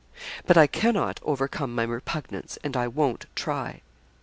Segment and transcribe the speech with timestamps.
[0.47, 3.83] But I cannot overcome my repugnance and I won't try.'